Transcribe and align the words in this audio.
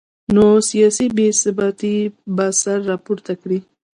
نو 0.33 0.45
سیاسي 0.69 1.05
بې 1.17 1.27
ثباتي 1.41 1.95
به 2.35 2.45
سر 2.61 2.79
راپورته 2.91 3.33
کړي 3.41 3.59